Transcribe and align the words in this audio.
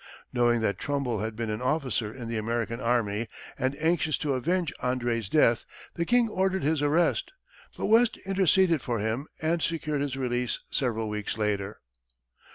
Knowing 0.33 0.61
that 0.61 0.79
Trumbull 0.79 1.19
had 1.19 1.35
been 1.35 1.51
an 1.51 1.61
officer 1.61 2.11
in 2.11 2.27
the 2.27 2.35
American 2.35 2.79
army, 2.79 3.27
and 3.55 3.75
anxious 3.77 4.17
to 4.17 4.33
avenge 4.33 4.73
André's 4.81 5.29
death, 5.29 5.63
the 5.93 6.05
King 6.07 6.27
ordered 6.27 6.63
his 6.63 6.81
arrest, 6.81 7.31
but 7.77 7.85
West 7.85 8.17
interceded 8.25 8.81
for 8.81 8.97
him 8.97 9.27
and 9.43 9.61
secured 9.61 10.01
his 10.01 10.17
release 10.17 10.57
several 10.71 11.07
weeks 11.07 11.37
later. 11.37 11.81